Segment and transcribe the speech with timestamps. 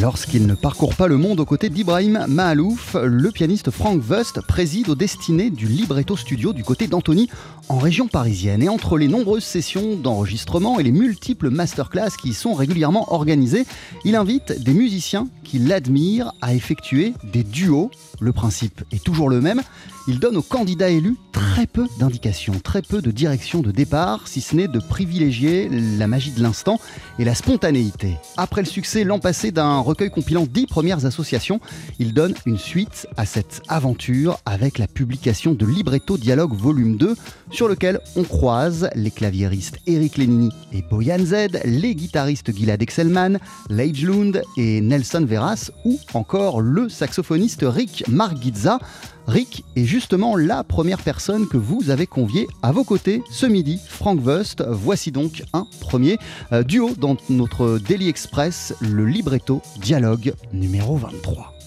[0.00, 4.88] Lorsqu'il ne parcourt pas le monde aux côtés d'Ibrahim Mahalouf, le pianiste Frank Wust préside
[4.88, 7.28] aux destinées du libretto studio du côté d'Anthony
[7.68, 8.60] en région parisienne.
[8.62, 13.66] Et entre les nombreuses sessions d'enregistrement et les multiples masterclass qui y sont régulièrement organisées,
[14.04, 17.92] il invite des musiciens qui l'admirent à effectuer des duos.
[18.20, 19.62] Le principe est toujours le même.
[20.10, 24.40] Il donne aux candidats élus très peu d'indications, très peu de direction de départ, si
[24.40, 26.80] ce n'est de privilégier la magie de l'instant
[27.18, 28.16] et la spontanéité.
[28.38, 31.60] Après le succès l'an passé d'un recueil compilant 10 premières associations,
[31.98, 37.14] il donne une suite à cette aventure avec la publication de Libretto Dialogue Volume 2,
[37.50, 43.38] sur lequel on croise les claviéristes Eric Lenini et Boyan Z, les guitaristes Gilad Exelman,
[43.68, 48.78] Leij Lund et Nelson Veras, ou encore le saxophoniste Rick Margitza.
[49.28, 53.78] Rick est justement la première personne que vous avez conviée à vos côtés ce midi,
[53.86, 54.64] Frank Wust.
[54.66, 56.16] Voici donc un premier
[56.52, 61.57] euh, duo dans notre Daily Express, le libretto dialogue numéro 23.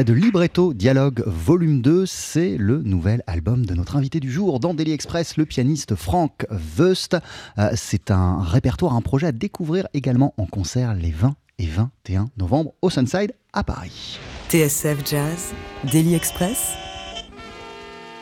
[0.00, 4.60] Extrait de Libretto Dialogue Volume 2, c'est le nouvel album de notre invité du jour
[4.60, 6.46] dans Daily Express, le pianiste Frank
[6.78, 7.16] Wust.
[7.58, 12.26] Euh, c'est un répertoire, un projet à découvrir également en concert les 20 et 21
[12.38, 14.18] novembre au Sunside à Paris.
[14.48, 15.52] TSF Jazz,
[15.90, 16.72] Daily Express,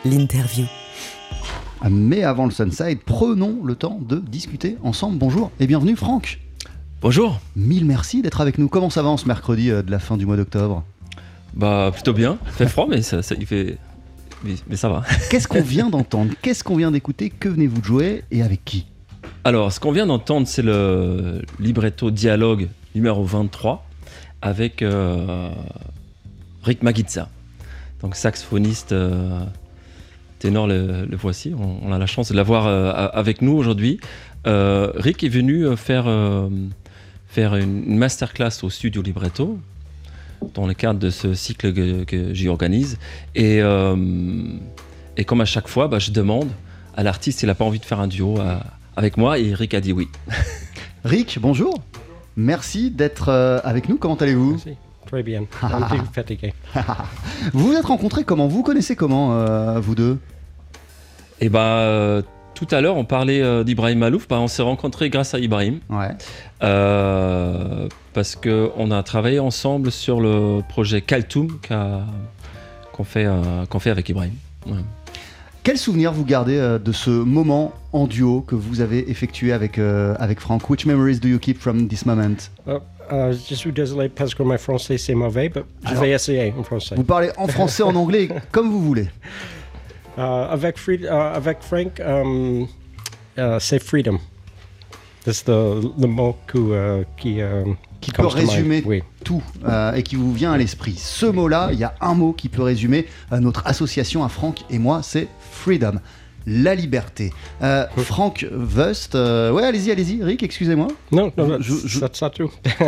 [0.04, 0.64] l'interview.
[1.88, 5.18] Mais avant le Sunside, prenons le temps de discuter ensemble.
[5.18, 6.40] Bonjour et bienvenue Franck.
[7.00, 7.40] Bonjour.
[7.54, 8.68] Mille merci d'être avec nous.
[8.68, 10.82] Comment ça va en ce mercredi euh, de la fin du mois d'octobre?
[11.54, 12.38] Bah plutôt bien.
[12.46, 13.78] Il fait froid mais ça, ça il fait
[14.44, 15.02] mais, mais ça va.
[15.30, 16.32] Qu'est-ce qu'on vient d'entendre?
[16.42, 17.30] Qu'est-ce qu'on vient d'écouter?
[17.30, 18.24] Que venez-vous de jouer?
[18.30, 18.86] Et avec qui?
[19.44, 23.84] Alors ce qu'on vient d'entendre c'est le libretto dialogue numéro 23
[24.42, 25.50] avec euh,
[26.62, 27.28] Rick Magitza.
[28.00, 29.44] Donc saxophoniste euh,
[30.38, 31.52] ténor le, le voici.
[31.58, 33.98] On, on a la chance de l'avoir euh, avec nous aujourd'hui.
[34.46, 36.06] Rick est venu faire
[37.26, 39.58] faire une masterclass au studio libretto
[40.54, 42.98] dans le cadre de ce cycle que, que j'y organise.
[43.34, 43.96] Et, euh,
[45.16, 46.48] et comme à chaque fois, bah, je demande
[46.96, 48.56] à l'artiste s'il n'a pas envie de faire un duo euh,
[48.96, 49.38] avec moi.
[49.38, 50.08] Et Rick a dit oui.
[51.04, 51.74] Rick, bonjour.
[52.36, 53.96] Merci d'être euh, avec nous.
[53.96, 54.58] Comment allez-vous?
[55.06, 55.44] Très bien.
[55.62, 56.54] Un peu fatigué.
[57.52, 58.46] Vous vous êtes rencontrés comment?
[58.46, 60.18] Vous connaissez comment, euh, vous deux?
[61.50, 62.22] Bah, euh,
[62.58, 64.26] tout à l'heure, on parlait euh, d'Ibrahim Malouf.
[64.26, 65.78] Bah, on s'est rencontrés grâce à Ibrahim.
[65.88, 66.08] Ouais.
[66.62, 72.02] Euh, parce qu'on a travaillé ensemble sur le projet Kaltoum qu'a-
[72.92, 74.32] qu'on fait, euh, qu'on fait avec Ibrahim.
[74.66, 74.72] Ouais.
[75.62, 79.78] Quel souvenir vous gardez euh, de ce moment en duo que vous avez effectué avec,
[79.78, 80.68] euh, avec Franck?
[80.70, 82.36] Which memories do you keep from this moment?
[82.66, 82.78] Euh,
[83.12, 86.62] euh, je suis désolé parce que mon français c'est mauvais, mais je vais essayer en
[86.64, 86.94] français.
[86.96, 89.08] Vous parlez en français, en anglais, comme vous voulez.
[90.22, 92.64] Avec, Fried- euh, avec Frank, euh,
[93.38, 94.18] euh, c'est freedom.
[95.24, 97.38] C'est le, le mot que, qui,
[98.00, 99.02] Qui peut résumer Oui.
[99.24, 100.94] tout euh, et qui vous vient à l'esprit.
[100.96, 104.60] Ce mot-là, il y a un mot qui peut résumer euh, notre association à Franck
[104.70, 105.94] et moi, c'est freedom.
[106.50, 107.32] La liberté.
[107.62, 110.88] Euh, Franck Wust, euh, ouais, allez-y, allez-y, Rick, excusez-moi.
[111.12, 112.50] Non, non, Je- je- c'est ça tout.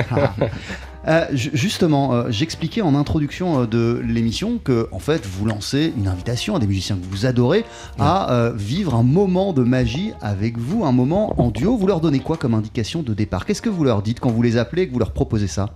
[1.09, 5.95] Euh, ju- justement, euh, j'expliquais en introduction euh, de l'émission que, en fait, vous lancez
[5.97, 7.65] une invitation à des musiciens que vous adorez
[7.99, 11.79] à euh, vivre un moment de magie avec vous, un moment en duo.
[11.79, 13.47] Vous leur donnez quoi comme indication de départ?
[13.47, 15.71] Qu'est-ce que vous leur dites quand vous les appelez et que vous leur proposez ça?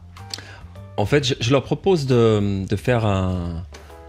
[0.98, 3.62] En fait, je, je leur propose de, de faire un,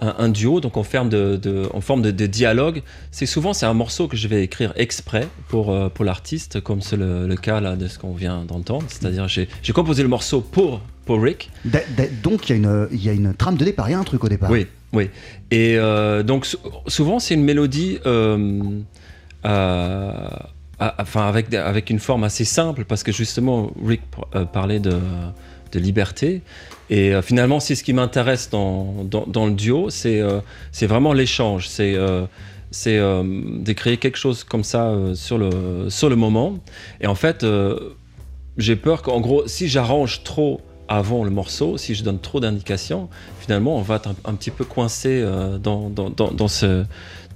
[0.07, 2.81] un- un duo, donc en forme de, de- en forme de, de dialogue.
[3.12, 6.81] C'est souvent c'est un morceau que je vais écrire exprès pour, euh, pour l'artiste, comme
[6.81, 8.85] c'est le, le cas là de ce qu'on vient d'entendre.
[8.89, 11.51] C'est-à-dire j'ai j'ai composé le morceau pour pour Rick.
[11.65, 13.95] Da- da- Donc, il y, a une- y a une trame de départ, il y
[13.95, 14.50] a un truc au départ.
[14.50, 15.09] Oui, oui.
[15.51, 16.57] Et euh, donc sou-
[16.88, 18.59] souvent c'est une mélodie, euh,
[21.00, 24.01] enfin avec avec une forme assez simple parce que justement Rick
[24.51, 24.97] parlait de,
[25.71, 26.41] de liberté
[26.89, 30.39] et euh, finalement c'est ce qui m'intéresse dans, dans, le duo, c'est euh,
[30.82, 32.25] vraiment l'échange, c'est euh,
[32.88, 33.24] euh,
[33.63, 36.60] de créer quelque chose comme ça sur le sur le moment
[37.01, 37.46] et en fait
[38.58, 43.10] j'ai peur qu'en gros si j'arrange trop avant le morceau, si je donne trop d'indications,
[43.39, 45.25] finalement, on va être un, petit peu coincé
[45.60, 46.86] dans, dans, dans, ce,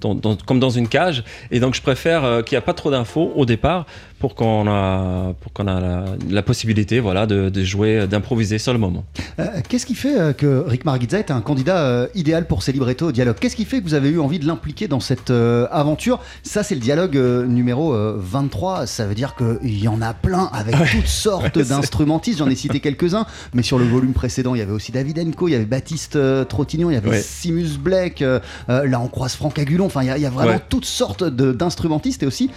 [0.01, 1.23] dans- dans- comme dans une cage.
[1.49, 3.87] Et donc, je préfère qu'il n'y a pas trop d'infos au départ
[4.19, 8.73] pour qu'on a, pour qu'on a la, la possibilité voilà, de, de jouer, d'improviser sur
[8.73, 9.05] le moment.
[9.39, 12.71] Euh, Qu'est-ce qui fait euh, que Rick Margitza est un candidat euh, idéal pour ces
[12.71, 13.37] librettos au dialogue?
[13.39, 16.19] Qu'est-ce qui fait que vous avez eu envie de l'impliquer dans cette euh, aventure?
[16.43, 18.85] Ça, c'est le dialogue numéro euh, 23.
[18.87, 22.39] Ça veut dire qu'il y en a plein avec toutes sortes d'instrumentistes.
[22.39, 25.47] J'en ai cité quelques-uns, mais sur le volume précédent, il y avait aussi David Enco,
[25.47, 27.21] il y avait Baptiste Trottignon, il y avait Ouais.
[27.21, 27.79] Simus
[28.21, 29.85] euh, là, on croise Franck Agulon.
[29.85, 32.49] Enfin, il y, a- il y a vraiment toutes sortes de- d'instrumentistes et aussi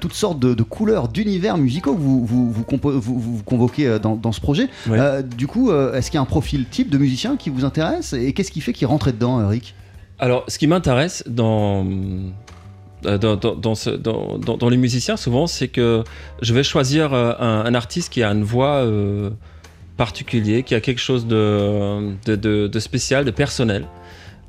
[0.00, 4.32] toutes sortes de, de couleurs, d'univers musicaux que vous, vous, vous, convoquez euh, dans, dans
[4.32, 4.68] ce projet.
[4.88, 4.98] Ouais.
[4.98, 7.64] Euh, du coup, euh, est-ce qu'il y a un profil type de musicien qui vous
[7.64, 9.74] intéresse Et qu'est-ce qui fait qu'il rentrait dedans, Eric
[10.18, 11.84] Alors, ce qui m'intéresse dans,
[13.02, 16.04] dans, dans, dans ce- dans- dans- dans les musiciens, souvent, c'est que
[16.42, 19.30] je vais choisir un, un artiste qui a une voix euh,
[19.96, 23.86] particulière, qui a quelque chose de, de, de- de spécial, de personnel.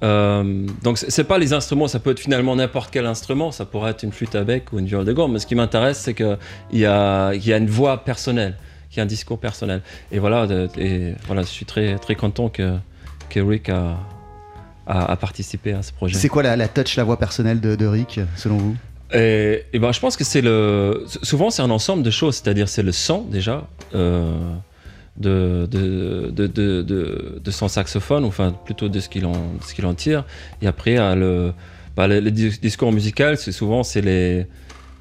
[0.03, 3.91] Euh, donc, c'est pas les instruments, ça peut être finalement n'importe quel instrument, ça pourrait
[3.91, 6.13] être une flûte à bec ou une viole de gomme, mais ce qui m'intéresse, c'est
[6.13, 6.37] qu'il
[6.73, 8.55] y a, il y a une voix personnelle,
[8.89, 9.81] qu'il y a un discours personnel.
[10.11, 12.77] Et voilà, et voilà je suis très, très content que,
[13.29, 13.97] que Rick a,
[14.87, 16.15] a, a participé à ce projet.
[16.15, 18.75] C'est quoi la, la touch, la voix personnelle de, de Rick, selon vous?
[19.13, 21.03] Et, et ben, je pense que c'est le.
[21.21, 24.33] Souvent, c'est un ensemble de choses, c'est-à-dire c'est le son déjà euh,
[25.17, 26.81] de, de, de,
[27.43, 29.33] de, son saxophone, enfin plutôt de ce qu'il en,
[29.73, 30.25] qu'il en tire.
[30.61, 31.53] Et après, euh, le,
[31.95, 34.45] bah, le, le dis- discours musical, c'est souvent c'est les.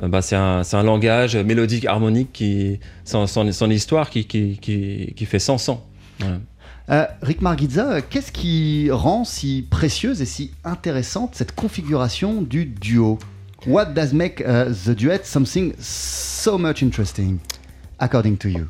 [0.02, 4.58] euh, Bah, c'est un, un langage mélodique, harmonique, qui, son, son, son histoire qui, qui,
[4.58, 5.80] qui, qui fait sans son.
[6.18, 6.38] Voilà.
[6.88, 13.18] Euh, Rick Margizza, qu'est-ce qui rend si précieuse et si intéressante cette configuration du duo?
[13.66, 17.38] What does make uh, the duet something so much interesting,
[17.98, 18.66] according to you?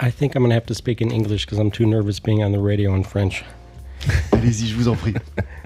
[0.00, 2.42] I think I'm going to have to speak in English because I'm too nervous being
[2.42, 3.44] on the radio in French.
[4.32, 5.14] Allez-y, je vous en prie.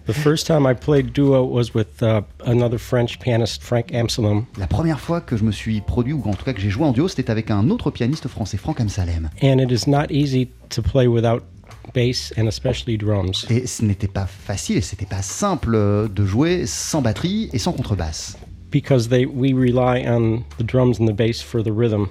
[0.07, 4.67] The first time I played duo was with uh, another French pianist, Frank Amsterdam, La
[4.67, 6.93] première fois que je me suis produit, ou en tout cas que j'ai joué en
[6.93, 9.31] duo, c'était avec un autre pianiste français, Franck Amsalem.
[9.43, 11.43] and it is not easy to play without
[11.95, 13.47] bass and especially drums.
[13.49, 17.59] Et ce n'était pas facile, et c'était pas simple euh, de jouer sans batterie et
[17.59, 18.37] sans contrebasse.
[18.71, 22.09] because they we rely on the drums and the bass for the rhythm.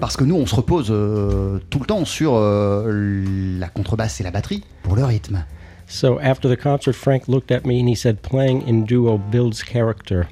[0.00, 3.24] Parce que nous, on se repose euh, tout le temps sur euh,
[3.58, 5.44] la contrebasse et la batterie pour le rythme.
[5.86, 9.62] So after the concert, Frank looked at me and he said, "Playing in duo builds
[9.62, 10.26] character."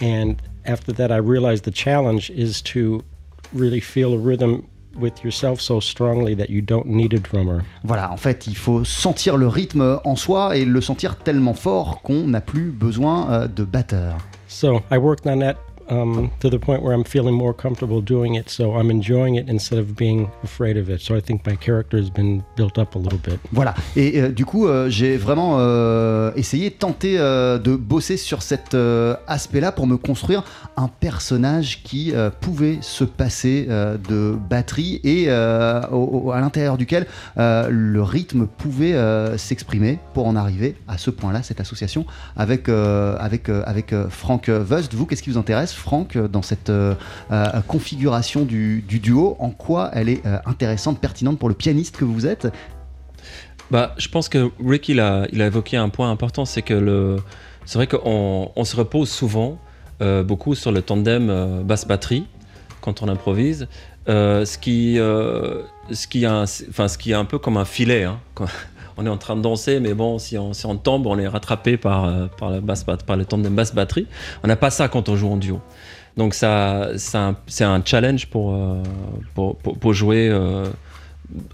[0.00, 3.02] And after that, I realized the challenge is to
[3.52, 4.64] really feel a rhythm
[4.98, 7.62] with yourself so strongly that you don't need a drummer.
[7.84, 12.02] Voilà, en fait, il faut sentir le rythme en soi et le sentir tellement fort
[12.02, 14.16] qu'on n'a plus besoin euh, de batteur.
[14.48, 15.56] So I worked on that
[15.88, 18.48] to the point where I'm feeling more comfortable doing it.
[18.50, 21.00] So I'm enjoying it instead of being afraid of it.
[21.00, 23.38] So I think my character has been built up a little bit.
[23.52, 28.76] Voilà, et euh, du coup, euh, j'ai vraiment euh, essayé, tenté de bosser sur cet
[29.26, 30.44] aspect-là pour me construire
[30.76, 35.88] un personnage qui pouvait se passer de batterie et à
[36.40, 38.94] l'intérieur duquel le rythme pouvait
[39.36, 42.04] s'exprimer pour en arriver à ce point-là, cette association
[42.36, 44.94] avec, avec, avec Franck Wust.
[44.94, 46.94] Vous, qu'est-ce qui vous intéresse, Franck, euh, dans cette euh,
[47.30, 52.04] euh, configuration du, du duo En quoi elle est intéressante, pertinente pour le pianiste que
[52.04, 52.48] vous êtes?
[53.70, 56.74] Bah, je pense que Rick, il a, il a évoqué un point important, c'est que
[56.74, 57.16] le,
[57.64, 59.58] c'est vrai qu'on on se repose souvent
[60.00, 62.26] beaucoup sur le tandem euh, basse-batterie
[62.80, 63.66] quand on improvise,
[64.06, 68.04] ce qui, ce qui, a ce qui est un peu comme un filet.
[68.04, 68.20] hein.
[69.00, 71.28] On est en train de danser, mais bon, si on, si on tombe, on est
[71.28, 74.08] rattrapé par, euh, par, la basse, par le tandem basse-batterie.
[74.42, 75.60] On n'a pas ça quand on joue en duo.
[76.16, 78.82] Donc ça, c'est un, challenge pour, euh,
[79.34, 80.66] pour, jouer euh,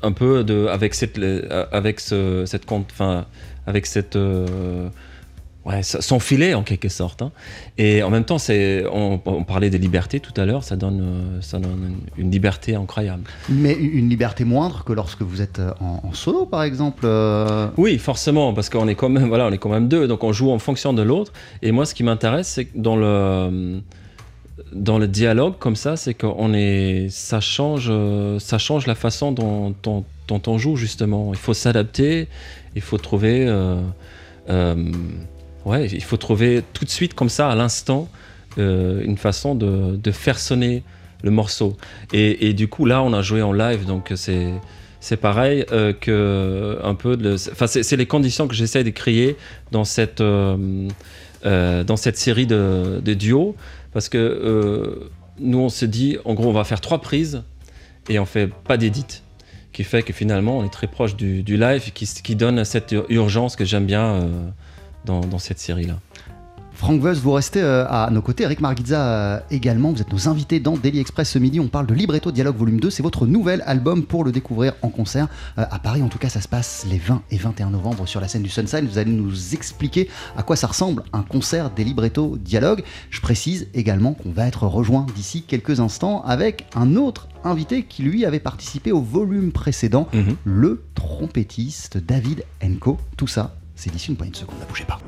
[0.03, 1.21] un peu de, avec cette,
[1.71, 3.27] avec ce, cette enfin,
[3.67, 4.17] avec cette,
[5.67, 7.23] ouais, son filet en quelque sorte.
[7.23, 7.33] hein.
[7.79, 11.01] Et en même temps, c'est, on, on parlait des libertés tout à l'heure, ça donne,
[11.03, 13.25] euh, ça donne une, une liberté incroyable.
[13.49, 17.05] Mais une liberté moindre que lorsque vous êtes euh, en, en solo, par exemple.
[17.05, 20.23] euh, Oui, forcément, parce qu'on est quand même, voilà, on est quand même deux, donc
[20.25, 21.33] on joue en fonction de l'autre.
[21.63, 23.81] Et moi, ce qui m'intéresse, c'est que dans le
[24.73, 27.93] dans le dialogue comme ça, c'est qu'on est, ça change,
[28.39, 31.31] ça change la façon dont, dont- dont on joue justement.
[31.33, 32.29] Il faut s'adapter,
[32.77, 33.81] il faut trouver, euh,
[34.49, 34.75] euh,
[35.65, 38.09] ouais, il faut trouver tout de suite comme ça à l'instant
[38.59, 40.85] euh, une façon de, faire sonner
[41.23, 41.77] le morceau.
[42.13, 44.53] Et, du coup, là, on a joué en live, donc c'est
[45.01, 47.19] c'est pareil euh, que un peu
[47.53, 49.37] enfin c'est les conditions que j'essaie de créer
[49.71, 50.89] dans cette euh,
[51.45, 53.55] dans cette série de, de duos
[53.93, 57.43] parce que nous on se dit en gros on va faire trois prises
[58.09, 59.21] et on fait pas d'édit
[59.75, 63.57] qui fait que finalement on est très proche du, live qui, donne cette ur- urgence
[63.57, 64.31] que j'aime bien
[65.05, 65.99] dans, dans cette série là.
[66.77, 68.43] Franck Veus, vous restez euh, à nos côtés.
[68.43, 69.93] Eric Margizza euh, également.
[69.93, 71.61] Vous êtes nos invités dans Daily Express ce midi.
[71.61, 72.91] On parle de Libretto Dialogue Volume 2.
[72.91, 76.03] C'est votre nouvel album pour le découvrir en concert euh, à Paris.
[76.03, 78.49] En tout cas, ça se passe les 20 et 21 novembre sur la scène du
[78.49, 78.89] Sunshine.
[78.91, 82.83] Vous allez nous expliquer à quoi ça ressemble un concert des Libretto Dialogue.
[83.09, 88.03] Je précise également qu'on va être rejoint d'ici quelques instants avec un autre invité qui
[88.03, 90.35] lui avait participé au volume précédent, Mhm.
[90.45, 92.99] le trompettiste David Enco.
[93.17, 94.59] Tout ça, c'est d'ici une poignée de secondes.
[94.61, 94.99] Ne bougez pas.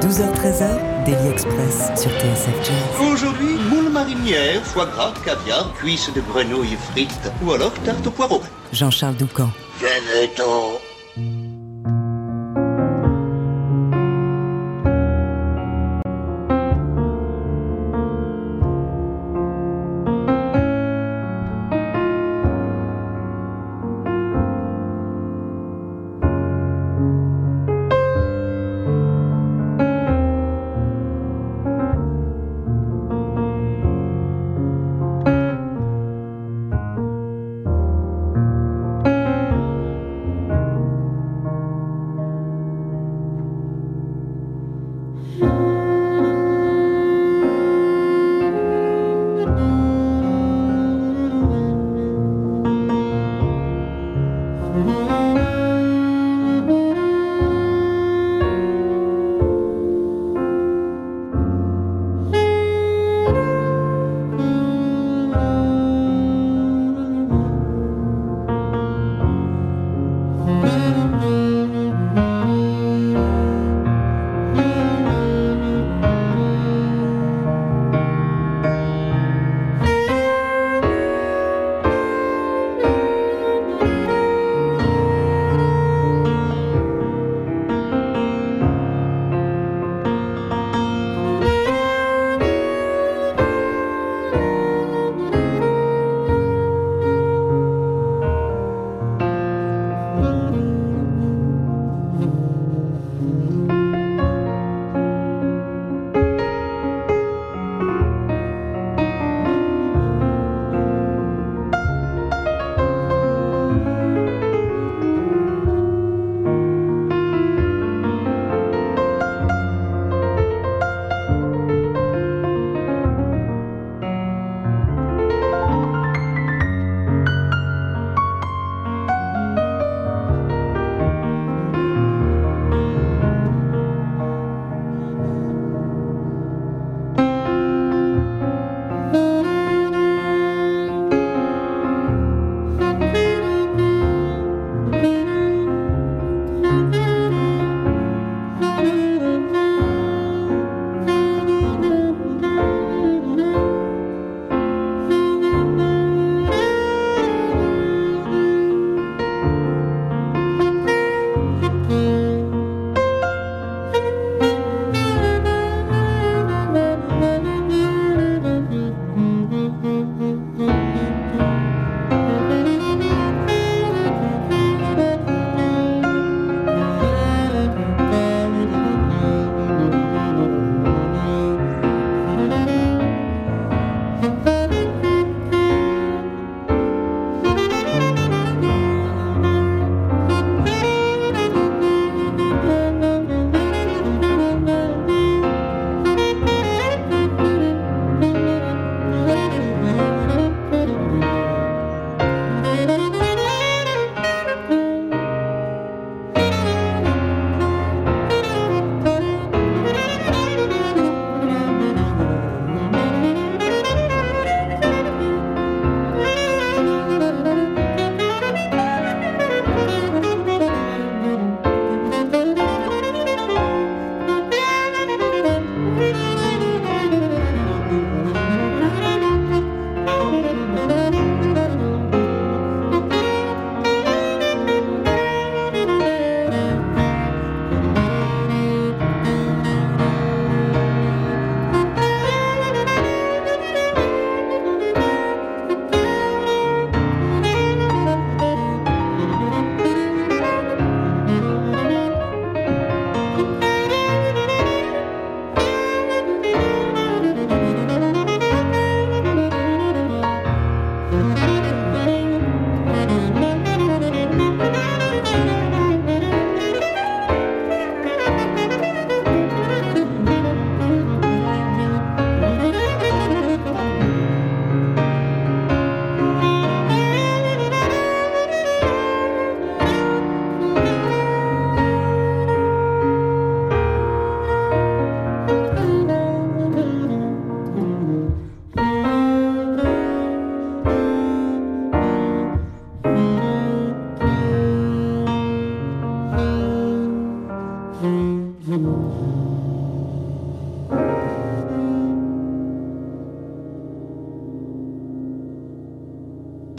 [0.00, 3.08] 12h-13h, Daily Express sur TSF Jazz.
[3.12, 8.42] Aujourd'hui, moule marinière, foie gras, caviar, cuisses de grenouille frites ou alors tarte au poireau.
[8.72, 9.50] Jean-Charles Doucan.
[9.80, 10.78] Venez-t'en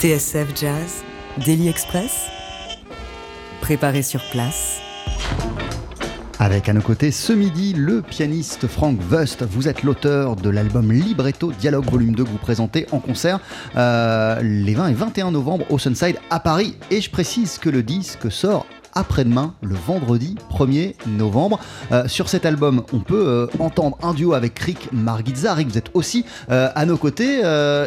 [0.08, 1.04] TSF Jazz,
[1.46, 2.28] Daily Express,
[3.60, 4.80] préparé sur place.
[6.40, 9.44] Avec à nos côtés ce midi le pianiste Frank Wust.
[9.44, 13.42] Vous êtes l'auteur de l'album Libretto Dialogue Volume 2 que vous présentez en concert
[13.76, 16.78] euh, les 20 et 21 novembre au Sunside à Paris.
[16.90, 18.66] Et je précise que le disque sort
[18.98, 21.60] après-demain, le vendredi 1er novembre.
[21.92, 25.54] Euh, sur cet album, on peut euh, entendre un duo avec Rick Margitza.
[25.54, 27.42] Rick, vous êtes aussi euh, à nos côtés.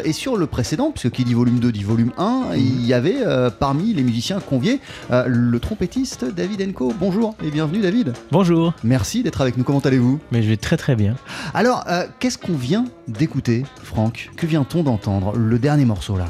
[0.05, 3.17] et sur le précédent, puisque qui dit volume 2 dit volume 1, il y avait
[3.59, 6.93] parmi les musiciens conviés le trompettiste David Enco.
[6.99, 8.13] Bonjour et bienvenue David.
[8.31, 9.63] Bonjour, Merci d'être avec nous.
[9.63, 10.19] Comment allez-vous?
[10.31, 11.15] Mais je vais très très bien.
[11.53, 11.85] Alors,
[12.19, 14.29] qu'est-ce qu'on vient d'écouter, Franck?
[14.37, 16.27] Que vient-on d'entendre Le dernier morceau là?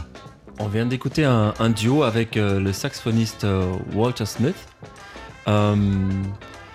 [0.64, 4.56] On vient d'écouter un, un duo avec euh, le saxophoniste euh, Walter Smith.
[5.48, 5.76] Euh,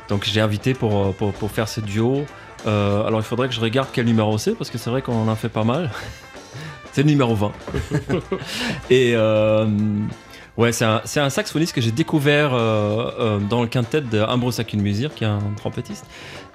[0.09, 2.25] donc j'ai invité pour, pour, pour faire ce duo.
[2.65, 5.29] Alors il faudrait que je regarde quel numéro c'est parce que c'est vrai qu'on en
[5.29, 5.93] a fait pas mal.
[6.93, 7.53] c'est le numéro 20.
[8.91, 9.17] Et
[10.57, 15.23] ouais, c'est un, un saxophoniste que j'ai découvert dans le quintet de Ambrose Akinmusir, qui
[15.23, 16.07] est un trompettiste.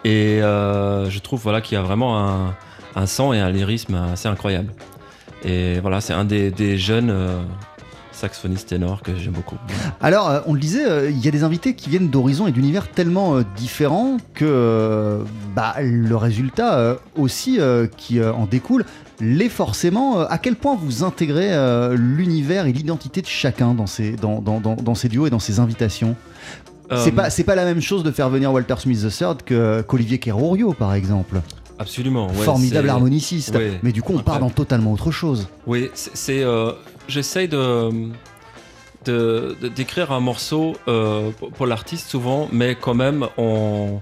[0.04, 2.56] Et je trouve voilà, qu'il y a vraiment un,
[2.96, 4.74] un son et un lyrisme assez incroyable.
[5.44, 7.42] Et voilà, c'est un des, des jeunes euh,
[8.12, 9.58] saxophonistes ténors que j'aime beaucoup.
[10.00, 12.52] Alors, euh, on le disait, euh, il y a des invités qui viennent d'horizons et
[12.52, 15.20] d'univers tellement euh, différents que
[15.56, 17.60] bah, le résultat aussi
[17.98, 18.86] qui en découle
[19.20, 20.20] l'est forcément.
[20.20, 21.52] À quel point vous intégrez
[21.96, 25.40] l'univers et l'identité de chacun dans ces, dans, dans, dans, dans ces duos et dans
[25.40, 26.16] ces invitations?
[26.98, 30.74] C'est pas, c'est pas la même chose de faire venir Walter Smith III qu'Olivier Kerrourio,
[30.74, 31.42] par exemple.
[31.82, 32.28] Absolument.
[32.28, 33.56] ouais, Formidable harmoniciste.
[33.56, 35.48] ouais, Mais du coup, on part dans totalement autre chose.
[35.68, 36.44] Oui, c'est.
[36.44, 36.72] euh,
[37.08, 37.90] J'essaye de.
[39.06, 44.00] de- de- d'écrire un morceau euh, pour, l'artiste souvent, mais quand même, on.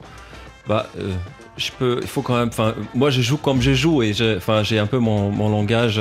[0.68, 1.14] Bah, euh,
[1.58, 2.00] je peux.
[2.02, 2.50] Il faut quand même.
[2.50, 5.50] Enfin, moi, je joue comme je joue et j'ai enfin, j'ai un peu mon, mon
[5.50, 6.00] langage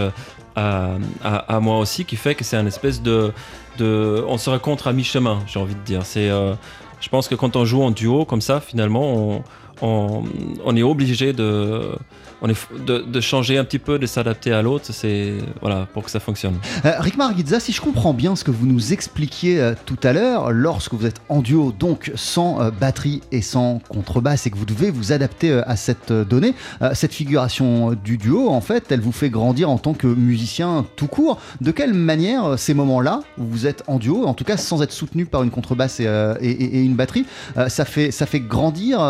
[0.56, 3.32] à, à, à moi aussi qui fait que c'est un espèce de.
[3.78, 6.04] de on se rencontre à mi-chemin, j'ai envie de dire.
[6.04, 6.28] C'est.
[6.28, 6.54] euh,
[7.00, 9.44] je pense que quand on joue en duo comme ça, finalement, on,
[9.82, 11.96] on, est obligé de,
[12.42, 16.58] de, changer un petit peu, de s'adapter à l'autre, c'est voilà pour que ça fonctionne.
[16.84, 17.16] Euh, Rick
[17.58, 21.06] si je comprends bien ce que vous nous expliquiez euh, tout à l'heure, lorsque vous
[21.06, 25.12] êtes en duo, donc sans euh, batterie et sans contrebasse, et que vous devez vous
[25.12, 26.54] adapter euh, à cette donnée,
[26.94, 31.06] cette figuration du duo, en fait, elle vous fait grandir en tant que musicien tout
[31.06, 31.40] court.
[31.60, 34.92] De quelle manière ces moments-là, où vous êtes en duo, en tout cas sans être
[34.92, 37.26] soutenu par une contrebasse et, une batterie,
[37.68, 39.00] ça, fait, ça fait grandir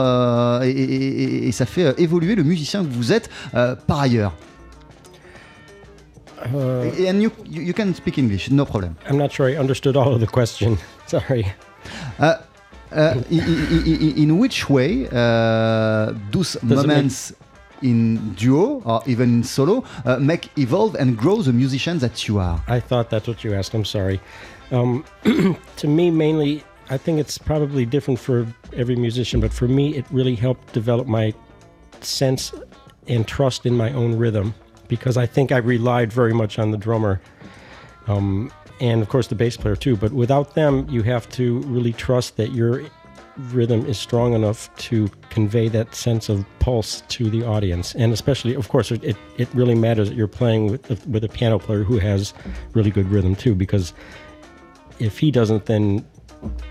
[0.64, 3.17] et, ça fait évoluer le musicien que vous êtes
[3.54, 4.32] euh, par ailleurs
[6.54, 8.96] Uh, And you, you can speak English, no problem.
[9.08, 10.78] I'm not sure I understood all of the question.
[11.06, 11.52] Sorry.
[12.18, 12.36] Uh,
[12.92, 17.32] uh, in, in, in which way uh, those Does moments
[17.82, 22.38] in duo or even in solo uh, make evolve and grow the musician that you
[22.38, 22.62] are?
[22.68, 23.74] I thought that's what you asked.
[23.74, 24.20] I'm sorry.
[24.70, 25.04] Um,
[25.76, 30.06] to me, mainly, I think it's probably different for every musician, but for me, it
[30.10, 31.34] really helped develop my
[32.00, 32.52] sense
[33.08, 34.54] and trust in my own rhythm
[34.88, 37.20] because I think I relied very much on the drummer.
[38.06, 39.96] Um, and of course the bass player too.
[39.96, 42.84] But without them, you have to really trust that your
[43.36, 47.94] rhythm is strong enough to convey that sense of pulse to the audience.
[47.94, 51.58] And especially, of course, it, it really matters that you're playing with, with a piano
[51.58, 52.34] player who has
[52.72, 53.92] really good rhythm too, because
[54.98, 56.04] if he doesn't, then,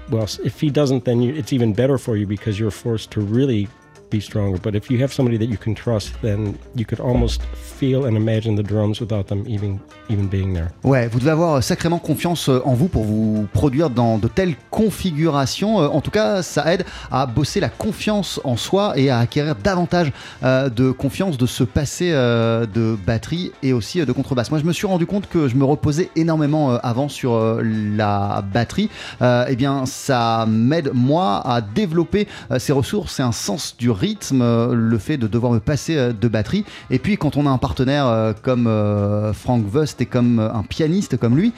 [0.10, 3.22] well, if he doesn't, then you, it's even better for you because you're forced to
[3.22, 3.70] really
[4.10, 4.58] be stronger.
[4.62, 8.16] But if you have somebody that you can trust, then you could almost feel and
[8.16, 10.70] imagine the drums without them even even being there.
[10.84, 14.56] Ouais, vous devez avoir sacrément confiance euh, en vous pour vous produire dans de telles
[14.70, 15.82] configurations.
[15.82, 19.56] Euh, En tout cas, ça aide à bosser la confiance en soi et à acquérir
[19.56, 20.12] davantage
[20.44, 24.50] euh, de confiance, de passer euh, de batterie et aussi euh, de contrebasse.
[24.52, 27.62] Moi, je me suis rendu compte que je me reposais énormément euh, avant sur euh,
[27.64, 28.90] la batterie.
[29.22, 33.90] Euh, eh bien, ça m'aide moi à développer euh, ces ressources et un sens du
[33.98, 36.64] rythme, le fait de devoir me passer euh, de batterie.
[36.90, 40.64] Et puis, quand on a un partenaire euh, comme euh, Frank Wust et comme un
[40.64, 41.54] pianiste comme lui,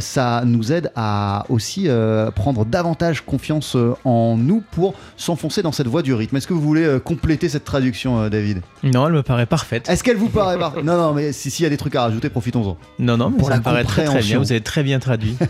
[0.00, 1.88] ça nous aide à aussi
[2.34, 6.36] prendre davantage confiance en nous pour s'enfoncer dans cette voie du rythme.
[6.36, 8.62] Est-ce que vous voulez compléter cette traduction, David?
[8.82, 9.88] Non, elle me paraît parfaite.
[9.88, 12.02] Est-ce qu'elle vous paraît par- Non, non, mais si- s'il y a des trucs à
[12.02, 12.76] rajouter, profitons-en.
[12.98, 14.38] Non, non, mais Pour ça la me paraît très bien.
[14.38, 15.36] Vous avez très bien traduit.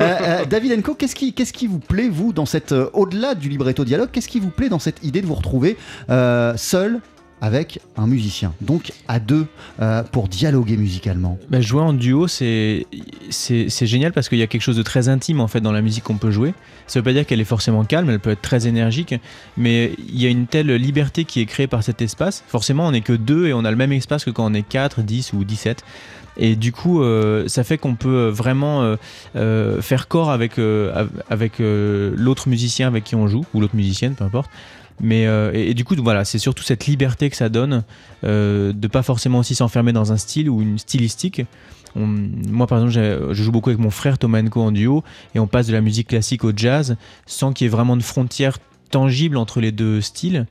[0.00, 3.34] Euh, euh, David Enco, qu'est-ce qui, qu'est-ce qui vous plaît, vous, dans cette, euh, au-delà
[3.34, 5.76] du libretto dialogue, qu'est-ce qui vous plaît dans cette idée de vous retrouver
[6.10, 7.00] euh, seul
[7.40, 9.46] avec un musicien, donc à deux,
[9.82, 12.86] euh, pour dialoguer musicalement Bah, jouer en duo, c'est
[13.82, 16.04] génial parce qu'il y a quelque chose de très intime en fait dans la musique
[16.04, 16.54] qu'on peut jouer.
[16.86, 19.14] Ça veut pas dire qu'elle est forcément calme, elle peut être très énergique,
[19.58, 22.44] mais il y a une telle liberté qui est créée par cet espace.
[22.48, 24.62] Forcément, on n'est que deux et on a le même espace que quand on est
[24.66, 25.84] 4, 10 ou 17.
[26.36, 28.96] Et du coup, euh, ça fait qu'on peut vraiment
[29.34, 34.24] faire corps avec, av- avec l'autre musicien avec qui on joue, ou l'autre musicienne, peu
[34.24, 34.50] importe.
[35.00, 37.82] Mais euh, et, du coup, voilà, c'est surtout cette liberté que ça donne
[38.24, 41.42] euh, de pas forcément aussi s'enfermer dans un style ou une stylistique.
[41.96, 45.04] Moi, par exemple, je joue beaucoup avec mon frère Tomanko en duo
[45.36, 48.02] et on passe de la musique classique au jazz sans qu'il y ait vraiment de
[48.02, 48.58] frontière
[48.90, 50.46] tangible entre les deux styles.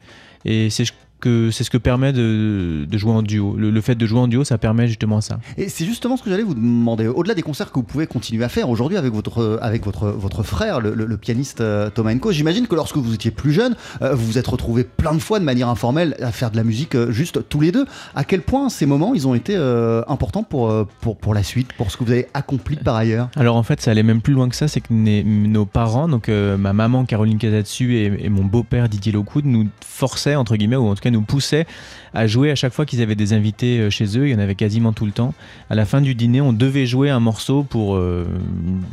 [0.45, 3.55] Et c'est ce que c'est ce que permet de, de jouer en duo.
[3.57, 5.39] Le, le fait de jouer en duo, ça permet justement ça.
[5.57, 7.07] Et c'est justement ce que j'allais vous demander.
[7.07, 10.43] Au-delà des concerts que vous pouvez continuer à faire aujourd'hui avec votre, avec votre, votre
[10.43, 13.75] frère, le, le- le pianiste euh, Thomas Enko, j'imagine que lorsque vous étiez plus jeune,
[14.01, 16.63] euh, vous vous êtes retrouvés plein de fois de manière informelle à faire de la
[16.63, 17.85] musique euh, juste tous les deux.
[18.15, 21.43] À quel point ces moments, ils ont été euh, importants pour, euh, pour, pour la
[21.43, 23.29] suite, pour ce que vous avez accompli par ailleurs?
[23.35, 26.27] Alors en fait, ça allait même plus loin que ça, c'est que nos parents, donc
[26.27, 30.75] euh, ma maman Caroline Casatsu et, et mon beau-père Didier Locoud, nous forçaient, entre guillemets,
[30.75, 31.65] ou en tout cas nous poussaient
[32.13, 34.39] à jouer à chaque fois qu'ils avaient des invités euh, chez eux, il y en
[34.39, 35.33] avait quasiment tout le temps.
[35.69, 38.27] À la fin du dîner, on devait jouer un morceau pour euh,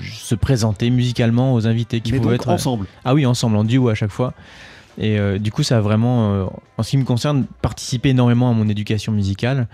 [0.03, 2.49] se présenter musicalement aux invités qui Mais pouvaient donc être...
[2.49, 2.87] ensemble.
[3.05, 4.35] Ah oui, ensemble, en duo à chaque fois.
[4.99, 6.45] Et euh, du coup, ça a vraiment, euh,
[6.77, 9.67] en ce qui me concerne, participé énormément à mon éducation musicale.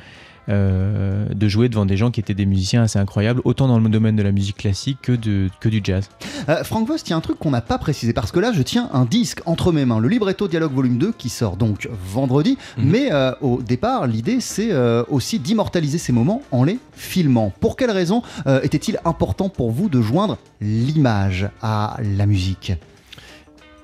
[0.49, 3.89] Euh, de jouer devant des gens qui étaient des musiciens assez incroyables, autant dans le
[3.89, 6.09] domaine de la musique classique que, de, que du jazz.
[6.49, 8.53] Euh, Frank Vost, il y a un truc qu'on n'a pas précisé parce que là,
[8.53, 11.89] je tiens un disque entre mes mains, le libretto Dialogue Volume 2 qui sort donc
[11.93, 12.59] vendredi.
[12.79, 12.91] Mhm.
[12.91, 17.53] Mais euh, au départ, l'idée c'est euh, aussi d'immortaliser ces moments en les filmant.
[17.61, 22.73] Pour quelle raison euh, était-il important pour vous de joindre l'image à la musique?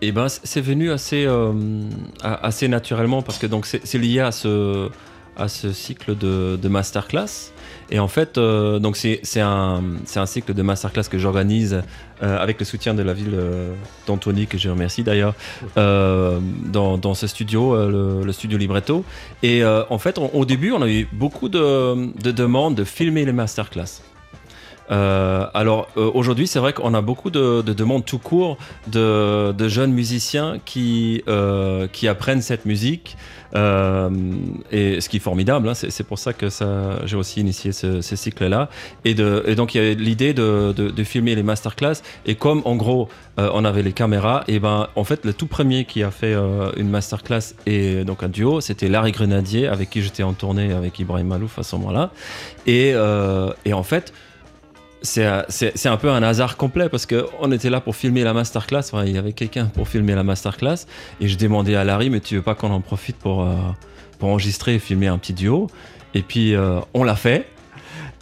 [0.00, 1.52] Et ben, c'est venu assez, euh,
[2.68, 4.90] naturellement parce que donc c'est lié à ce,
[5.36, 7.52] à ce cycle de, masterclass.
[7.90, 9.82] Et en fait, euh, c'est un,
[10.26, 11.82] cycle de masterclass que j'organise
[12.22, 13.74] euh, avec le soutien de la ville euh,
[14.48, 15.34] que je remercie d'ailleurs,
[15.76, 19.04] euh, dans, ce studio, le, studio Libretto.
[19.42, 24.11] Et en fait, au début, on a eu beaucoup de demandes de filmer les masterclass.
[24.90, 29.52] Euh, alors euh, aujourd'hui, c'est vrai qu'on a beaucoup de, de demandes tout court de,
[29.52, 33.16] de jeunes musiciens qui, euh, qui apprennent cette musique.
[33.54, 34.08] Euh,
[34.70, 38.00] et ce qui est formidable, hein, c'est pour ça que ça, j'ai aussi initié ce,
[38.00, 38.70] ce cycle-là.
[39.04, 41.96] Et, et donc il y a l'idée de, de- de filmer les masterclass.
[42.24, 45.46] Et comme en gros euh, on avait les caméras, et ben en fait le tout
[45.46, 49.90] premier qui a fait euh, une masterclass et donc un duo, c'était Larry Grenadier avec
[49.90, 52.10] qui j'étais en tournée avec Ibrahim Malouf à ce moment-là.
[52.66, 52.94] Et,
[53.64, 54.12] et en fait
[55.02, 58.32] c'est un- c'est un peu un hasard complet parce qu'on était là pour filmer la
[58.32, 58.82] masterclass.
[59.06, 60.86] Il y avait quelqu'un pour filmer la masterclass.
[61.20, 63.54] Et je demandais à Larry, mais tu veux pas qu'on en profite pour, euh,
[64.18, 65.68] pour enregistrer et filmer un petit duo?
[66.14, 67.46] Et puis, euh, on l'a fait.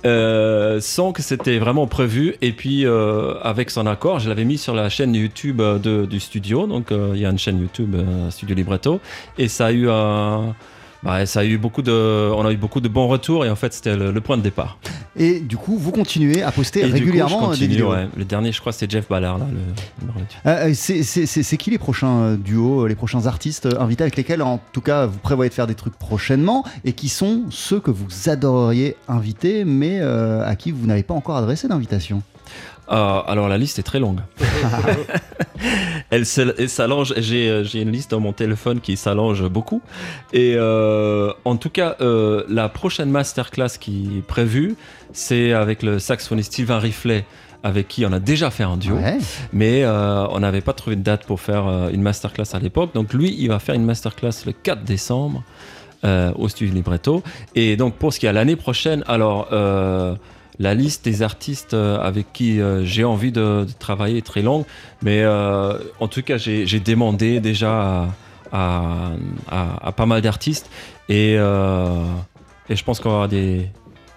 [0.07, 4.57] euh, sans que c'était vraiment prévu et puis euh, avec son accord je l'avais mis
[4.57, 7.95] sur la chaîne YouTube euh, du studio donc euh, il y a une chaîne YouTube
[7.95, 8.99] euh, Studio Libretto
[9.37, 10.55] et ça a eu un
[11.03, 13.57] bah, ça a eu beaucoup de on a eu beaucoup de bons retours et en
[13.57, 14.79] fait c'était le- le point de départ
[15.17, 17.91] Et du coup, vous continuez à poster et du coup, régulièrement je des continue, vidéos.
[17.93, 18.09] ouais.
[18.17, 19.57] Le dernier, je crois, c'est Jeff Ballard, deux.
[20.47, 24.41] Euh, c'est- qui les prochains euh, duos, euh, les prochains artistes euh, invités avec lesquels,
[24.43, 27.91] en tout cas, vous prévoyez de faire des trucs prochainement et qui sont ceux que
[27.91, 32.23] vous adoreriez inviter, mais euh, à qui vous n'avez pas encore adressé d'invitation?
[32.91, 34.21] Euh, alors, la liste est très longue.
[36.11, 37.15] elle s'al- elle s'allonge.
[37.19, 39.81] J'ai euh, j'ai une liste dans mon téléphone qui s'allonge beaucoup.
[40.33, 44.75] Et euh, en tout cas, euh, la prochaine masterclass qui est prévue,
[45.13, 47.25] c'est avec le saxophoniste Sylvain Riflet.
[47.63, 49.19] Avec qui on a déjà fait un duo, Ouais.
[49.53, 52.95] mais euh, on n'avait pas trouvé de date pour faire euh, une masterclass à l'époque.
[52.95, 55.43] Donc lui, il va faire une masterclass le 4 décembre
[56.03, 57.23] euh, au studio Libretto.
[57.55, 60.15] Et donc pour ce qui est à l'année prochaine, alors euh,
[60.61, 64.65] la liste des artistes euh, avec qui euh, j'ai envie de, travailler est très longue,
[65.03, 68.09] mais euh, en tout cas j'ai demandé déjà
[68.53, 69.13] à,
[69.97, 70.71] pas mal d'artistes
[71.09, 73.67] et, et je pense qu'on avoir des,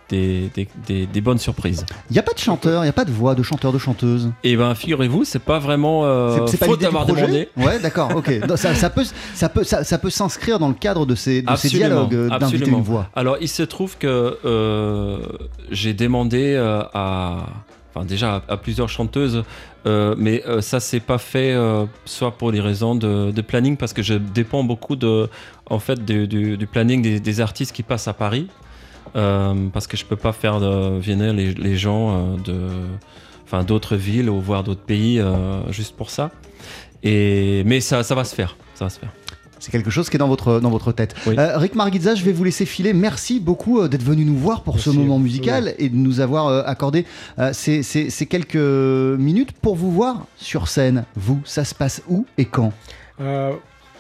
[0.10, 1.86] des, des- des- des bonnes surprises.
[2.10, 3.78] Il n'y a pas de chanteur, il n'y a pas de voix de chanteur, de
[3.78, 4.32] chanteuse.
[4.44, 7.50] Et ben figurez-vous, c'est pas vraiment euh, C'est- c'est pas faute d'avoir demandé.
[7.58, 8.32] Ouais, d'accord, ok.
[8.56, 11.56] Ça, ça peut, ça peut, ça, ça peut s'inscrire dans le cadre de ces, de
[11.56, 12.78] ces dialogues, euh, d'inviter absolument.
[12.78, 13.08] une voix.
[13.16, 15.18] Alors, il se trouve que euh,
[15.72, 17.48] j'ai demandé euh, à,
[17.94, 19.44] enfin déjà à, à plusieurs chanteuses,
[19.86, 23.76] euh, mais euh, ça s'est pas fait euh, soit pour des raisons de, de planning
[23.78, 25.30] parce que je dépends beaucoup de,
[25.70, 28.48] en fait, du, du- du planning des, des artistes qui passent à Paris,
[29.14, 32.60] parce que je peux pas faire venir les, les gens euh, de,
[33.46, 36.32] enfin d'autres villes ou voire d'autres pays euh, juste pour ça.
[37.04, 39.12] Et mais ça, ça va se faire, ça va se faire.
[39.64, 41.16] C'est quelque chose qui est dans votre, dans votre tête.
[41.26, 42.92] Euh, Rick Margitza, je vais vous laisser filer.
[42.92, 46.48] Merci beaucoup euh, d'être venu nous voir pour ce moment musical et de nous avoir
[46.48, 47.06] euh, accordé
[47.54, 51.06] ces, ces, ces, quelques minutes pour vous voir sur scène.
[51.16, 52.74] Vous, ça se passe où et quand?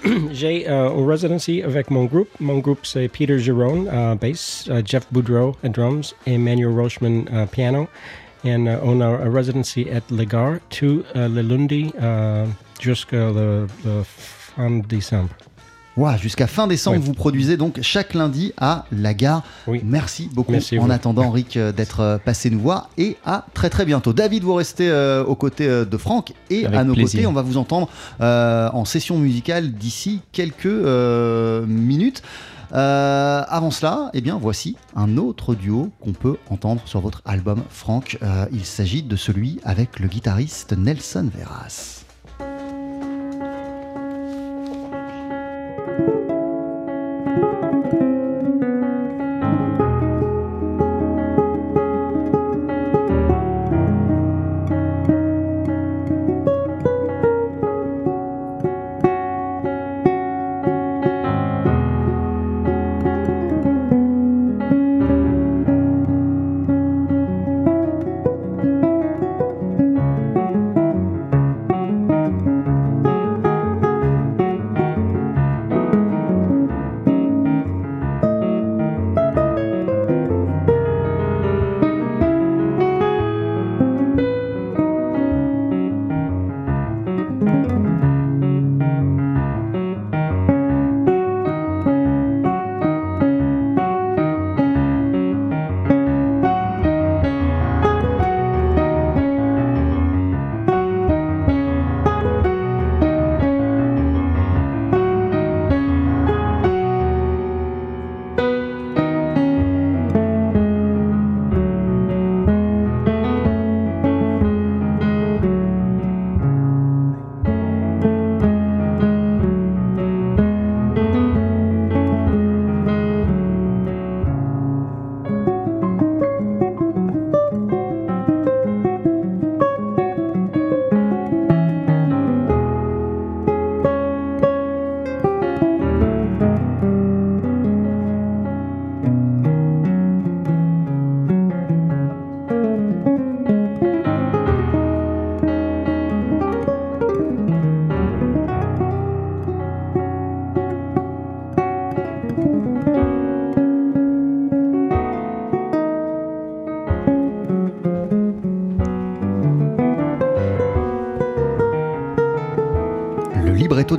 [0.31, 2.29] J'ai euh, une residency avec mon groupe.
[2.39, 7.25] Mon groupe, c'est Peter Giron, uh, bass, uh, Jeff Boudreau, uh, drums, et Manuel Rochman,
[7.31, 7.87] uh, piano.
[8.43, 11.93] Et on a residency at Legar, tout le lundi
[12.81, 15.29] jusqu'à le, le fin décembre.
[15.95, 19.43] Wow, Jusqu'à fin décembre, vous produisez donc chaque lundi à la gare.
[19.67, 19.82] Oui.
[19.86, 23.86] Merci beaucoup en attendant, Rick, euh, d'être euh, passé nous voir et à très très
[23.86, 24.12] bientôt.
[24.12, 27.58] David, vous restez euh, aux côtés de Franck et à nos côtés, on va vous
[27.58, 32.23] entendre en session musicale d'ici quelques minutes.
[32.71, 38.17] avant cela, eh bien, voici un autre duo qu'on peut entendre sur votre album, Franck.
[38.51, 42.02] il s'agit de celui avec le guitariste Nelson Veras.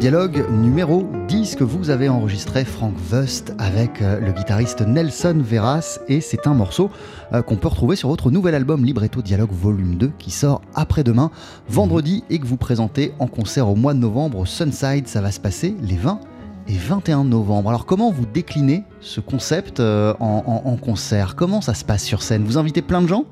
[0.05, 5.99] Dialogue numéro 10 que vous avez enregistré, Frank Wust, avec euh, le guitariste Nelson Veras.
[6.09, 6.91] Et c'est un morceau
[7.33, 11.31] euh, qu'on peut retrouver sur votre nouvel album Libretto Dialogue Volume 2 qui sort après-demain,
[11.71, 15.09] vendredi, et que vous présentez en concert au mois de novembre au Sunside.
[15.09, 16.21] Ça va se passer les 20
[16.69, 17.71] et 21 novembre.
[17.71, 21.35] Alors comment vous déclinez ce concept euh, en, concert?
[21.35, 22.45] Comment ça se passe sur scène?
[22.45, 23.25] Vous invitez plein de gens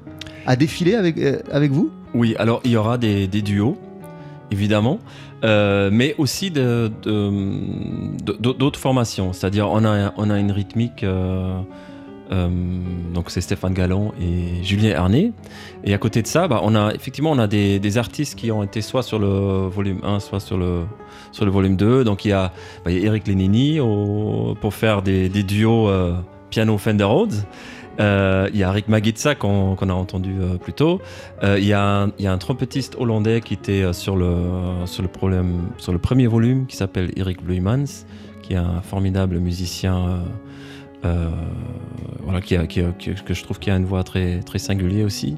[0.47, 1.21] à défiler avec,
[1.53, 1.91] avec vous?
[2.15, 3.77] Oui, alors il y aura des duos
[4.53, 4.99] évidemment,
[5.45, 7.01] euh, mais aussi d'autres
[8.79, 9.33] formations.
[9.33, 11.03] C'est-à-dire, on a, on a une rythmique.
[11.03, 11.61] Euh,
[12.31, 12.49] euh,
[13.13, 15.33] donc c'est Stéphane Gallon et Julien Herné.
[15.85, 18.63] Et à côté de ça, bah, on a effectivement on a des, artistes qui ont
[18.63, 20.85] été soit sur le volume 1, soit sur le,
[21.33, 22.05] sur le volume 2.
[22.05, 22.53] Donc il y a,
[22.85, 23.81] bah, Eric Lenini
[24.61, 25.91] pour faire des, des duos
[26.51, 27.35] piano Fender Rhodes.
[28.01, 31.01] Euh, il y a Rick Magitsa qu'on a entendu euh, plus tôt.
[31.43, 36.67] Euh, il y, a un trompettiste hollandais qui était sur le, sur le, premier volume
[36.67, 38.05] qui s'appelle Eric Bluymans,
[38.43, 40.25] qui est un formidable musicien.
[41.03, 45.37] voilà, qui, que je trouve qui a une voix très, très singulière aussi.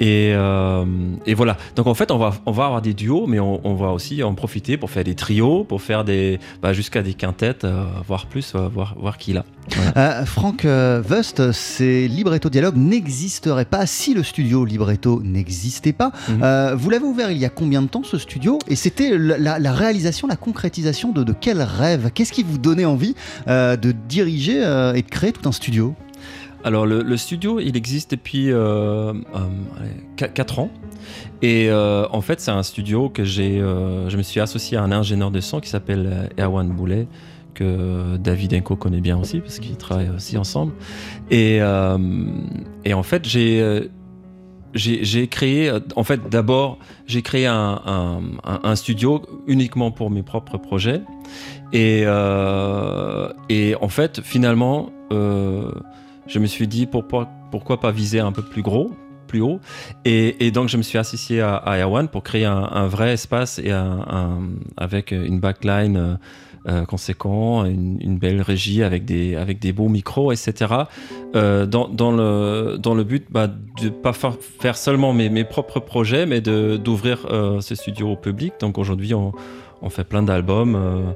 [0.00, 0.84] Et, euh,
[1.26, 1.58] et, voilà.
[1.76, 4.22] Donc en fait, on va, on va avoir des duos, mais on, on, va aussi
[4.22, 8.24] en profiter pour faire des trios, pour faire des, bah, jusqu'à des quintettes, euh, voire
[8.26, 9.44] plus, euh, voir, voir qui l'a.
[9.76, 10.24] Voilà.
[10.24, 10.66] Franck
[11.08, 16.12] Wust, ces libretto dialogue n'existeraient pas si le studio libretto n'existait pas.
[16.28, 16.74] Mhm.
[16.74, 18.58] vous l'avez ouvert il y a combien de temps ce studio?
[18.68, 22.10] Et c'était la, la, réalisation, la concrétisation de, de quel rêve?
[22.12, 23.14] Qu'est-ce qui vous donnait envie
[23.46, 24.58] de diriger
[24.96, 25.94] et de créer tout un studio?
[26.64, 30.70] Alors le, studio, il existe depuis 4 euh, euh, ans.
[31.42, 34.92] Et euh, en fait, c'est un studio que j'ai, je me suis associé à un
[34.92, 37.08] ingénieur de son qui s'appelle Erwan Boulet,
[37.54, 40.72] que David Enko connaît bien aussi parce qu'ils travaillent aussi ensemble.
[41.30, 41.56] Et,
[42.84, 43.90] et en fait, j'ai
[44.74, 48.20] j'ai créé, euh, en fait, d'abord, j'ai créé un,
[48.74, 51.02] studio uniquement pour mes propres projets.
[51.72, 55.72] Et, euh, et en fait, finalement, euh,
[56.30, 58.92] je me suis dit pourquoi, pourquoi pas viser un peu plus gros,
[59.26, 59.60] plus haut?
[60.04, 63.72] Et, donc, je me suis associé à, à Airone pour créer un, vrai espace et
[64.76, 65.96] avec une backline.
[65.96, 66.14] euh,
[66.68, 70.74] euh, conséquent, une, belle régie avec des, avec des beaux micros, etc.
[71.34, 73.46] Euh, dans, le, dans le but bah,
[73.80, 78.16] de pas fa- faire seulement mes, mes propres projets, mais d'ouvrir euh, ce studio au
[78.16, 78.52] public.
[78.60, 79.32] Donc aujourd'hui, on,
[79.80, 81.12] on fait plein d'albums, euh,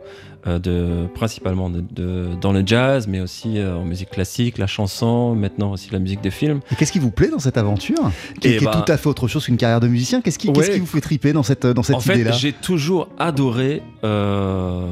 [0.47, 5.35] de, principalement de, de- dans le jazz, mais aussi euh, en musique classique, la chanson,
[5.35, 6.61] maintenant aussi la musique de film.
[6.71, 9.09] Et qu'est-ce qui vous plaît dans cette aventure Qui, Eh est ben- tout à fait
[9.09, 10.21] autre chose qu'une carrière de musicien?
[10.21, 10.75] Qu'est-ce qui, qu'est-ce Ouais.
[10.75, 12.33] qui vous fait triper dans cette, dans cette en fait, idée-là?
[12.33, 14.87] j'ai toujours adoré euh,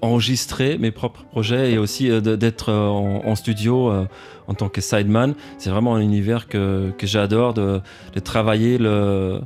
[0.00, 4.04] enregistrer mes propres projets et aussi euh, d'être euh, en, en studio euh,
[4.48, 5.34] en tant que sideman.
[5.58, 7.80] C'est vraiment un univers que, que j'adore de,
[8.14, 9.40] de travailler le,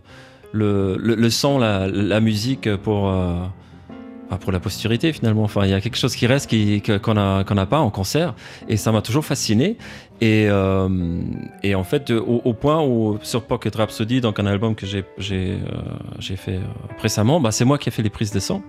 [0.53, 3.09] le, le, le son, la, la musique pour,
[4.31, 5.45] bah, pour la postérité finalement.
[5.45, 8.35] Enfin, il y a quelque chose qui reste qui- qu'on n'a pas en concert
[8.69, 9.77] et ça m'a toujours fasciné.
[10.23, 10.89] Et, euh,
[11.63, 15.05] et en fait, au, au point où sur Pocket Rhapsody, donc un album que j'ai
[15.19, 15.59] j'ai
[16.33, 16.61] euh, fait euh,
[17.03, 18.63] récemment, bah, c'est moi qui ai fait les prises de son.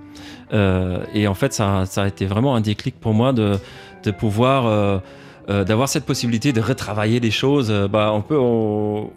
[0.53, 3.57] Euh, et en fait, ça, ça a été vraiment un déclic pour moi de,
[4.03, 4.99] de pouvoir euh,
[5.49, 9.09] euh, d'avoir cette possibilité de retravailler les choses, bah, un peu en,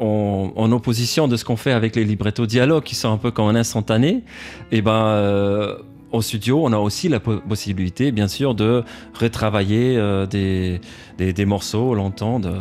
[0.00, 3.30] en, en opposition de ce qu'on fait avec les librettos dialogues qui sont un peu
[3.30, 4.24] comme un instantané.
[4.72, 5.76] Et ben euh,
[6.12, 8.84] au studio, on a aussi la po- possibilité, bien sûr, de
[9.20, 10.80] retravailler euh, des,
[11.18, 12.52] des, des morceaux longtemps, de,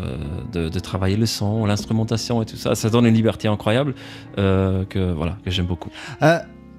[0.52, 2.74] de, de travailler le son, l'instrumentation et tout ça.
[2.76, 3.94] Ça donne une liberté incroyable
[4.40, 5.90] euh, que voilà que j'aime beaucoup.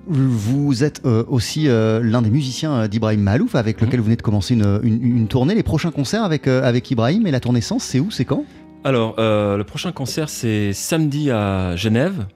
[0.09, 4.23] Vous êtes euh, aussi euh, l'un des musiciens d'Ibrahim Malouf, avec lequel vous venez de
[4.23, 5.55] commencer une, une- une tournée.
[5.57, 8.45] Les prochains concerts avec, euh, avec Ibrahim et la tournée Sens, c'est où C'est quand?
[8.87, 12.27] Alors, euh, le prochain concert, c'est samedi à Genève.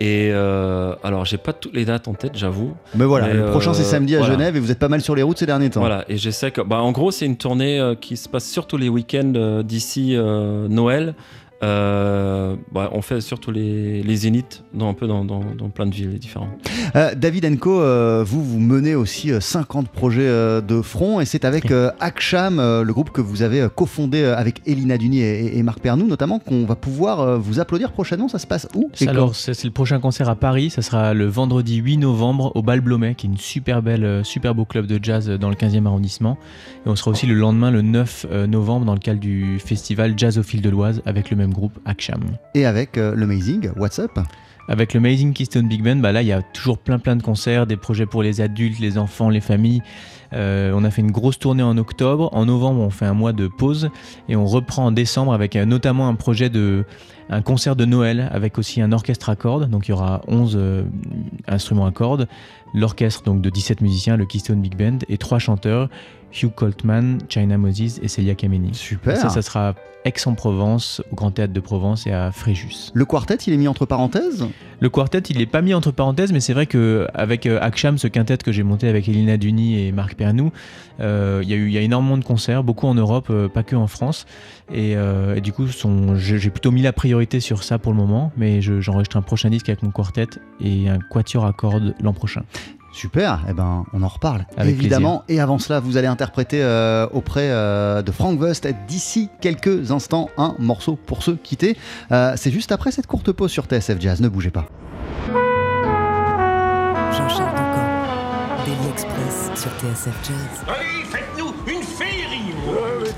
[0.00, 2.74] Et euh, alors, j'ai pas toutes les dates en tête, j'avoue.
[2.94, 4.34] Mais voilà, Mais, le prochain c'est euh, samedi à voilà.
[4.34, 5.80] Genève et vous êtes pas mal sur les routes ces derniers temps.
[5.80, 8.44] Voilà, et je sais que, bah, en gros, c'est une tournée euh, qui se passe
[8.44, 11.14] surtout les week-ends d'ici Noël.
[11.62, 15.86] Euh, bah, on fait surtout les, les zéniths dans, un peu dans, dans, dans plein
[15.86, 16.50] de villes différentes.
[16.96, 21.24] Euh, David Enco, euh, vous, vous menez aussi euh, 50 projets euh, de front et
[21.24, 25.20] c'est avec euh, Aksham, euh, le groupe que vous avez euh, cofondé avec Elina Duni
[25.20, 28.28] et, et Marc Pernou notamment, qu'on va pouvoir euh, vous applaudir prochainement.
[28.28, 30.70] Ça se passe où Alors, c'est le prochain concert à Paris.
[30.70, 34.54] Ça sera le vendredi 8 novembre au Bal Blomet, qui est une super belle, super
[34.54, 36.38] beau club de jazz dans le 15e arrondissement.
[36.84, 40.14] Et on sera aussi le lendemain, le 9 euh, novembre, dans le cadre du festival
[40.16, 42.22] Jazz au fil de l'Oise, avec le même groupe, Aksham.
[42.54, 44.18] Et avec euh, l'Amazing, What's Up?
[44.68, 47.22] Avec le Amazing Keystone Big Band, bah là, il y a toujours plein plein de
[47.22, 49.82] concerts, des projets pour les adultes, les enfants, les familles.
[50.32, 52.30] Euh, on a fait une grosse tournée en octobre.
[52.32, 53.90] En novembre, on fait un mois de pause
[54.28, 56.84] et on reprend en décembre avec euh, notamment un projet de
[57.28, 59.68] un concert de Noël avec aussi un orchestre à cordes.
[59.68, 60.84] Donc il y aura 11 euh,
[61.48, 62.28] instruments à cordes,
[62.74, 65.88] l'orchestre donc de 17 musiciens, le Keystone Big Band et trois chanteurs,
[66.32, 68.74] Hugh Coltman, China Moses et Celia Kameni.
[68.74, 69.16] Super.
[69.16, 69.74] Ça, ça sera
[70.04, 72.90] Aix-en-Provence, au Grand Théâtre de Provence et à Fréjus.
[72.94, 74.46] Le quartet, il est mis entre parenthèses?
[74.80, 78.38] Le quartet, il n'est pas mis entre parenthèses, mais c'est vrai qu'avec Aksham, ce quintet
[78.38, 80.50] que j'ai monté avec Elina Duni et Marc Pernou,
[81.00, 83.62] euh, il y, a eu- y a énormément de concerts, beaucoup en Europe, euh, pas
[83.62, 84.26] que en France.
[84.72, 85.66] Et, euh, et du coup,
[86.16, 89.50] j'ai plutôt mis la priorité sur ça pour le moment, mais je- j'enregistre un prochain
[89.50, 90.26] disque avec mon quartet
[90.60, 92.42] et un quatuor à cordes l'an prochain.
[92.92, 95.24] Super, eh ben, on en reparle Avec évidemment.
[95.28, 100.28] Et avant cela, vous allez interpréter euh, auprès euh, de Frank Wust d'ici quelques instants
[100.36, 101.76] un morceau pour se quitter.
[102.12, 104.66] Euh, C'est juste après cette courte pause sur TSF Jazz, ne bougez pas.
[107.12, 107.56] Jean-Charles
[108.66, 110.64] Daily Express sur TSF Jazz.
[110.68, 111.02] Allez,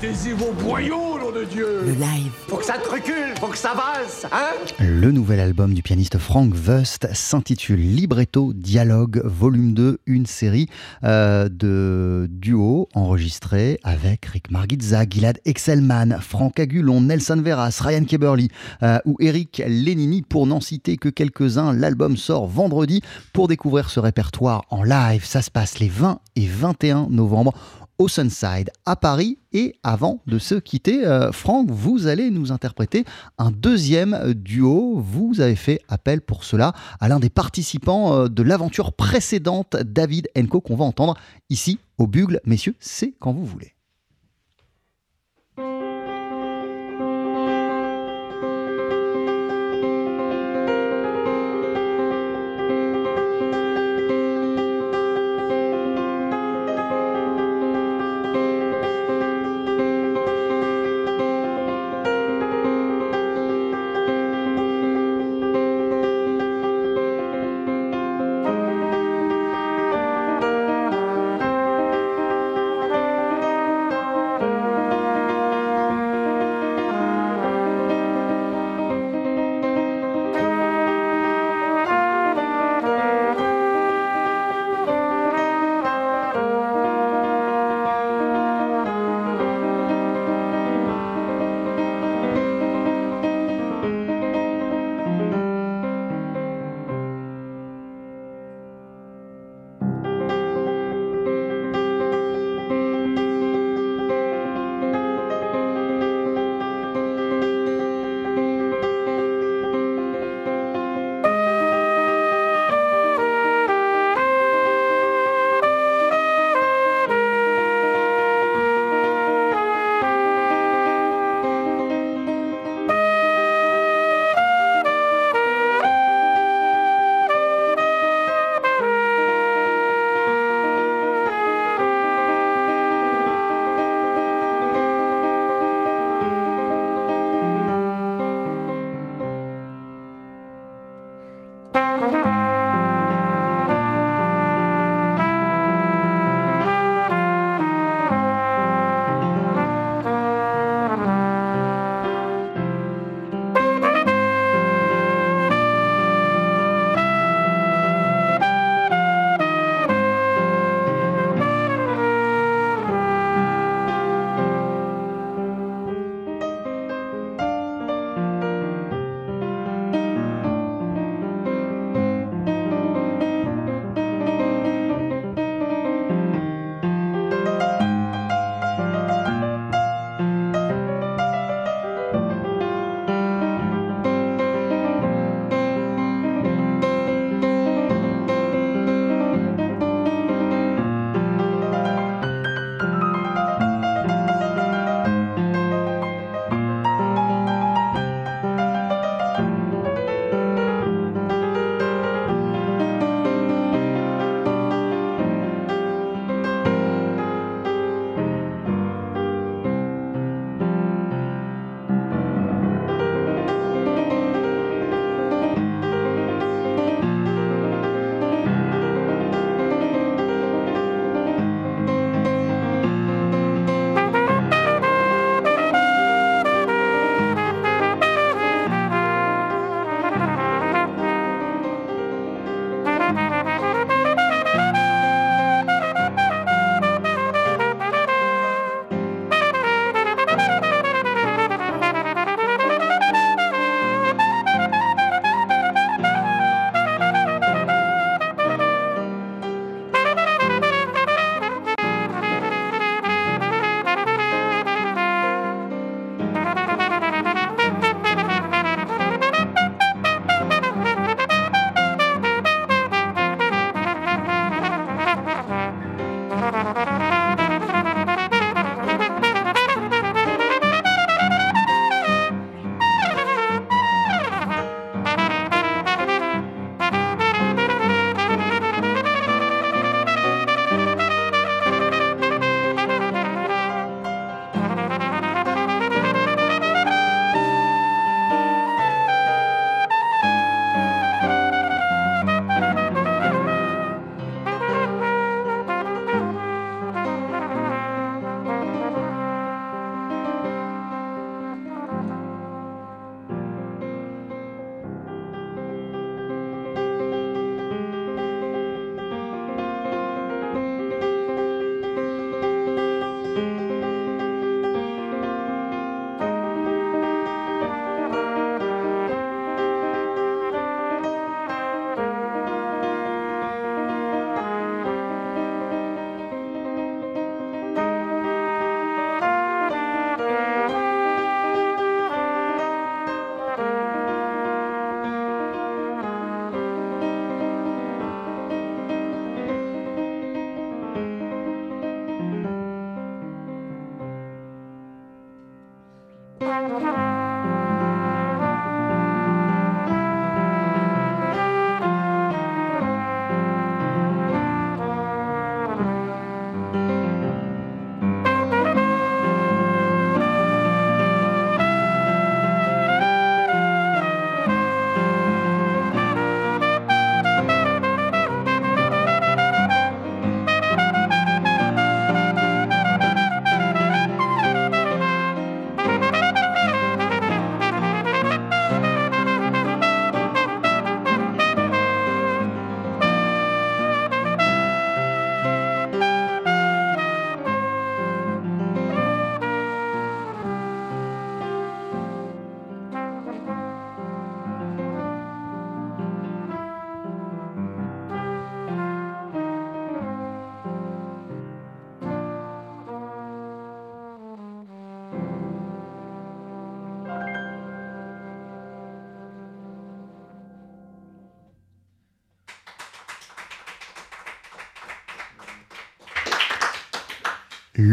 [0.01, 2.31] Mettez-y vos boyaux, nom de Dieu Le live.
[2.47, 6.17] Faut que ça te recule, faut que ça valse, hein Le nouvel album du pianiste
[6.17, 10.67] Frank Wust s'intitule Libretto Dialogue Volume 2, une série
[11.05, 18.49] euh, de duos enregistrés avec Rick Margitza, Gilad Excelman, Franck Agulon, Nelson Veras, Ryan Keberly
[18.83, 21.71] euh, ou Eric Lenini pour n'en citer que quelques-uns.
[21.71, 23.01] L'album sort vendredi.
[23.31, 27.53] Pour découvrir ce répertoire en live, ça se passe les 20 et 21 novembre
[27.97, 29.37] au Sunside à Paris.
[29.53, 33.05] Et avant de se quitter, euh, Franck, vous allez nous interpréter
[33.37, 34.99] un deuxième duo.
[34.99, 40.29] Vous avez fait appel pour cela à l'un des participants euh, de l'aventure précédente, David
[40.37, 41.15] Enco, qu'on va entendre
[41.49, 42.41] ici au Bugle.
[42.45, 43.74] Messieurs, c'est quand vous voulez.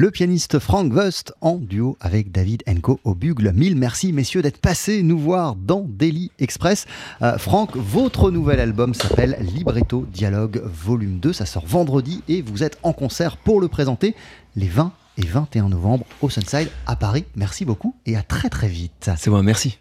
[0.03, 3.53] Le pianiste Frank Wust en duo avec David Enco au bugle.
[3.55, 6.86] Mille merci messieurs d'être passés nous voir dans Daily Express.
[7.22, 11.32] Euh, Franck, votre nouvel album s'appelle Libretto Dialogue Volume 2.
[11.32, 14.16] Ça sort vendredi et vous êtes en concert pour le présenter
[14.57, 17.24] les 20 et 21 novembre au Sunside à Paris.
[17.36, 19.09] Merci beaucoup et à très très vite.
[19.16, 19.78] C'est moi, merci.